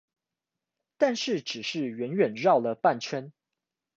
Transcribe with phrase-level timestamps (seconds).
[0.97, 3.31] 但是只是遠遠繞了半圈